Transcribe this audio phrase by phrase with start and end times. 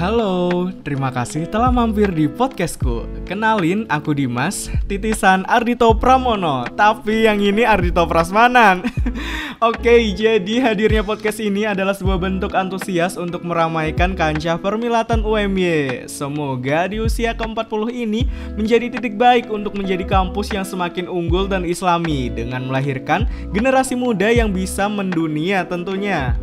[0.00, 3.04] Halo, terima kasih telah mampir di podcastku.
[3.28, 6.64] Kenalin, aku Dimas, titisan Ardito Pramono.
[6.72, 8.80] Tapi yang ini Ardito Prasmanan.
[9.68, 16.08] Oke, jadi hadirnya podcast ini adalah sebuah bentuk antusias untuk meramaikan kancah permilatan UMY.
[16.08, 18.24] Semoga di usia ke-40 ini
[18.56, 24.32] menjadi titik baik untuk menjadi kampus yang semakin unggul dan islami dengan melahirkan generasi muda
[24.32, 26.40] yang bisa mendunia tentunya.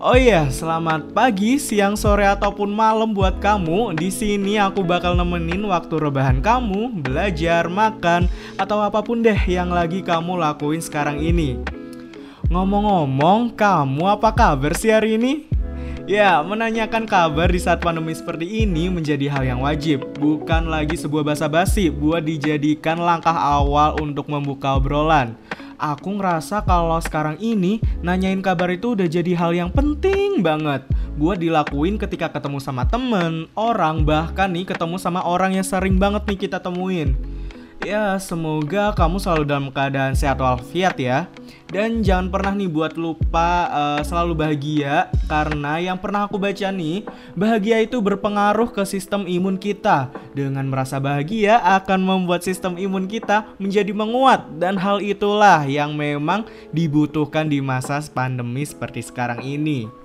[0.00, 3.92] Oh iya, selamat pagi, siang, sore ataupun malam buat kamu.
[4.00, 8.24] Di sini aku bakal nemenin waktu rebahan kamu, belajar, makan,
[8.56, 11.60] atau apa pun deh yang lagi kamu lakuin sekarang ini.
[12.48, 15.44] Ngomong-ngomong, kamu apa kabar sih hari ini?
[16.08, 21.28] Ya, menanyakan kabar di saat pandemi seperti ini menjadi hal yang wajib, bukan lagi sebuah
[21.28, 25.36] basa-basi buat dijadikan langkah awal untuk membuka obrolan
[25.80, 30.84] aku ngerasa kalau sekarang ini nanyain kabar itu udah jadi hal yang penting banget
[31.16, 36.24] buat dilakuin ketika ketemu sama temen, orang, bahkan nih ketemu sama orang yang sering banget
[36.28, 37.12] nih kita temuin.
[37.80, 41.32] Ya, semoga kamu selalu dalam keadaan sehat walafiat ya.
[41.72, 47.08] Dan jangan pernah nih buat lupa uh, selalu bahagia karena yang pernah aku baca nih,
[47.32, 50.12] bahagia itu berpengaruh ke sistem imun kita.
[50.36, 56.44] Dengan merasa bahagia akan membuat sistem imun kita menjadi menguat dan hal itulah yang memang
[56.76, 59.99] dibutuhkan di masa pandemi seperti sekarang ini.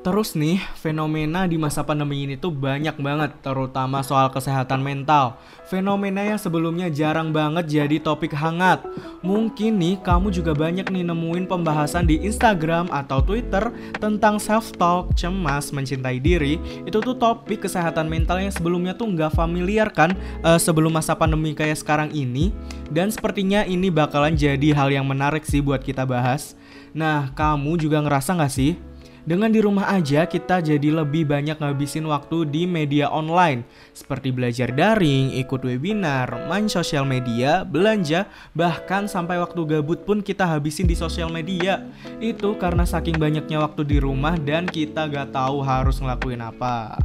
[0.00, 5.36] Terus nih, fenomena di masa pandemi ini tuh banyak banget, terutama soal kesehatan mental.
[5.68, 8.80] Fenomena yang sebelumnya jarang banget jadi topik hangat.
[9.20, 13.68] Mungkin nih, kamu juga banyak nih nemuin pembahasan di Instagram atau Twitter
[14.00, 16.56] tentang self-talk, cemas, mencintai diri.
[16.88, 21.52] Itu tuh topik kesehatan mental yang sebelumnya tuh nggak familiar kan uh, sebelum masa pandemi
[21.52, 22.56] kayak sekarang ini.
[22.88, 26.56] Dan sepertinya ini bakalan jadi hal yang menarik sih buat kita bahas.
[26.96, 28.89] Nah, kamu juga ngerasa nggak sih
[29.28, 34.72] dengan di rumah aja kita jadi lebih banyak ngabisin waktu di media online seperti belajar
[34.72, 38.24] daring, ikut webinar, main sosial media, belanja,
[38.56, 41.84] bahkan sampai waktu gabut pun kita habisin di sosial media.
[42.16, 46.96] Itu karena saking banyaknya waktu di rumah dan kita gak tahu harus ngelakuin apa.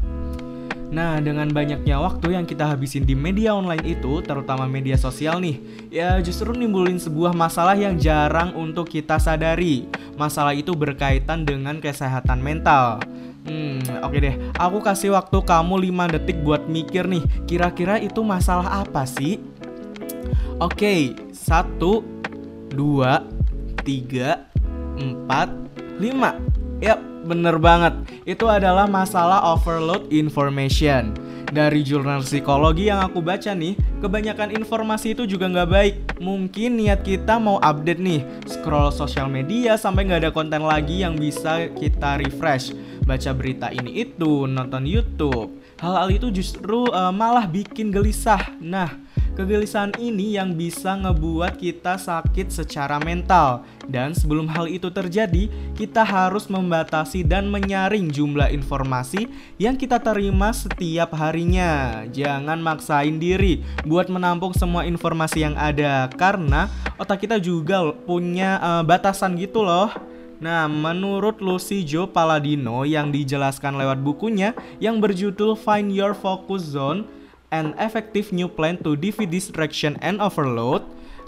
[0.96, 5.58] Nah, dengan banyaknya waktu yang kita habisin di media online itu, terutama media sosial nih,
[5.92, 9.90] ya justru nimbulin sebuah masalah yang jarang untuk kita sadari.
[10.16, 13.04] Masalah itu berkaitan dengan kesehatan mental.
[13.46, 14.36] Hmm, oke okay deh.
[14.58, 19.38] Aku kasih waktu kamu 5 detik buat mikir nih, kira-kira itu masalah apa sih?
[20.58, 21.02] Oke, okay,
[21.36, 22.02] satu,
[22.72, 23.22] dua,
[23.86, 24.48] tiga,
[24.98, 25.52] empat,
[26.00, 26.40] lima.
[26.80, 27.94] Yap, bener banget.
[28.24, 31.14] Itu adalah masalah overload information.
[31.56, 35.96] Dari jurnal psikologi yang aku baca nih, kebanyakan informasi itu juga nggak baik.
[36.20, 41.16] Mungkin niat kita mau update nih, scroll sosial media sampai nggak ada konten lagi yang
[41.16, 42.76] bisa kita refresh.
[43.08, 45.64] Baca berita ini itu, nonton YouTube.
[45.80, 48.52] Hal-hal itu justru uh, malah bikin gelisah.
[48.60, 48.92] Nah,
[49.36, 53.68] Kegelisahan ini yang bisa ngebuat kita sakit secara mental.
[53.84, 59.28] Dan sebelum hal itu terjadi, kita harus membatasi dan menyaring jumlah informasi
[59.60, 62.08] yang kita terima setiap harinya.
[62.16, 68.84] Jangan maksain diri buat menampung semua informasi yang ada karena otak kita juga punya uh,
[68.88, 69.92] batasan gitu loh.
[70.40, 77.08] Nah, menurut Lucy Joe Paladino yang dijelaskan lewat bukunya yang berjudul Find Your Focus Zone,
[77.52, 80.86] an effective new plan to defeat distraction and overload,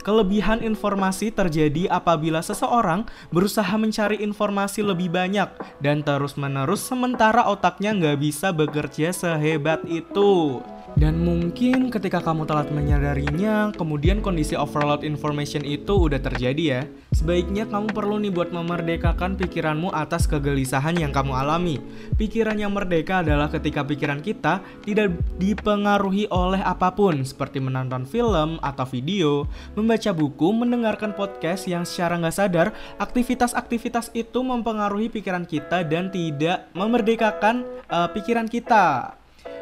[0.07, 3.03] kelebihan informasi terjadi apabila seseorang
[3.35, 5.51] berusaha mencari informasi lebih banyak
[5.83, 10.63] dan terus-menerus sementara otaknya nggak bisa bekerja sehebat itu.
[10.95, 16.81] Dan mungkin ketika kamu telat menyadarinya, kemudian kondisi overload information itu udah terjadi ya.
[17.11, 21.83] Sebaiknya kamu perlu nih buat memerdekakan pikiranmu atas kegelisahan yang kamu alami.
[22.15, 28.55] Pikiran yang merdeka adalah ketika pikiran kita tidak dipengaruhi oleh apa pun, seperti menonton film
[28.63, 29.43] atau video,
[29.75, 32.67] membaca buku, mendengarkan podcast yang secara nggak sadar,
[33.01, 39.17] aktivitas-aktivitas itu mempengaruhi pikiran kita dan tidak memerdekakan uh, pikiran kita.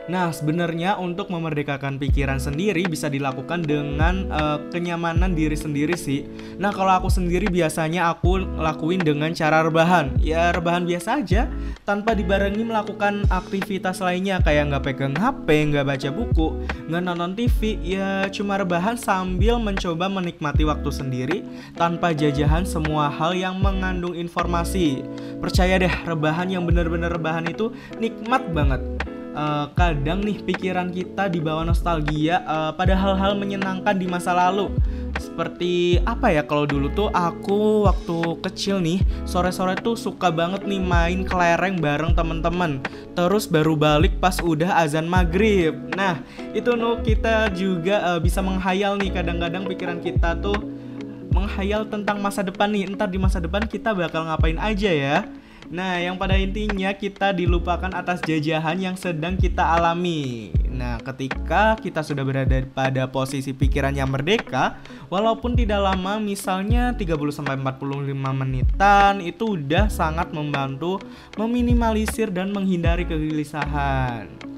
[0.06, 6.30] Nah, sebenarnya untuk memerdekakan pikiran sendiri bisa dilakukan dengan uh, kenyamanan diri sendiri sih.
[6.62, 10.14] Nah, kalau aku sendiri biasanya aku lakuin dengan cara rebahan.
[10.22, 11.50] Ya, rebahan biasa aja
[11.90, 16.48] tanpa dibarengi melakukan aktivitas lainnya kayak nggak pegang HP, nggak baca buku,
[16.86, 17.82] nggak nonton TV.
[17.82, 21.38] Ya, cuma rebahan sambil mencoba menikmati waktu sendiri
[21.74, 25.02] tanpa jajahan semua hal yang mengandung informasi.
[25.42, 28.86] Percaya deh, rebahan yang bener-bener rebahan itu nikmat banget
[29.36, 34.72] uh, kadang nih pikiran kita dibawa nostalgia uh, pada hal-hal menyenangkan di masa lalu.
[35.16, 40.80] Seperti apa ya kalau dulu tuh aku waktu kecil nih sore-sore tuh suka banget nih
[40.80, 42.84] main kelereng bareng temen-temen
[43.16, 45.76] terus baru balik pas udah azan maghrib.
[45.96, 46.20] Nah
[46.52, 50.56] itu nu kita juga uh, bisa menghayal nih kadang-kadang pikiran kita tuh
[51.32, 52.88] menghayal tentang masa depan nih.
[52.92, 55.18] Entar di masa depan kita bakal ngapain aja ya
[55.66, 60.54] Nah, yang pada intinya kita dilupakan atas jajahan yang sedang kita alami.
[60.70, 64.78] Nah, ketika kita sudah berada pada posisi pikiran yang merdeka,
[65.10, 71.02] walaupun tidak lama, misalnya 30-45 menitan, itu udah sangat membantu
[71.40, 74.55] meminimalisir dan menghindari kegelisahan.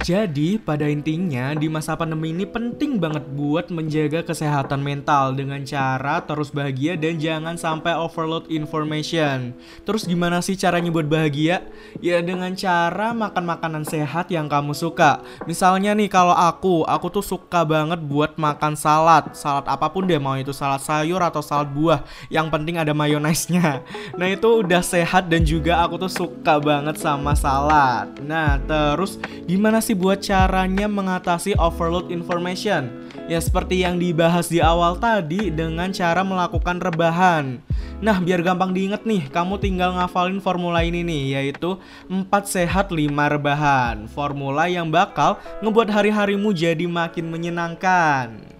[0.00, 6.24] Jadi, pada intinya di masa pandemi ini penting banget buat menjaga kesehatan mental dengan cara
[6.24, 9.52] terus bahagia dan jangan sampai overload information.
[9.84, 11.68] Terus gimana sih caranya buat bahagia?
[12.00, 15.20] Ya dengan cara makan makanan sehat yang kamu suka.
[15.44, 19.36] Misalnya nih kalau aku, aku tuh suka banget buat makan salad.
[19.36, 22.08] Salad apa pun deh, mau itu salad sayur atau salad buah.
[22.32, 23.84] Yang penting ada mayonaise-nya.
[24.16, 28.16] Nah, itu udah sehat dan juga aku tuh suka banget sama salad.
[28.24, 33.10] Nah, terus gimana sih sih buat caranya mengatasi overload information?
[33.26, 37.58] Ya seperti yang dibahas di awal tadi dengan cara melakukan rebahan.
[37.98, 41.74] Nah, biar gampang diinget nih, kamu tinggal ngafalin formula ini nih, yaitu
[42.06, 44.06] 4 sehat 5 rebahan.
[44.06, 48.59] Formula yang bakal ngebuat hari-harimu jadi makin menyenangkan.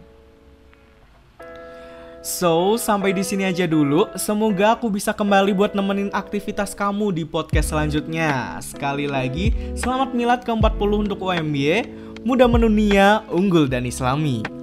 [2.20, 4.04] So, sampai di sini aja dulu.
[4.20, 8.60] Semoga aku bisa kembali buat nemenin aktivitas kamu di podcast selanjutnya.
[8.60, 11.88] Sekali lagi, selamat milad ke-40 untuk UMY.
[12.20, 14.59] Muda menunia, unggul dan islami.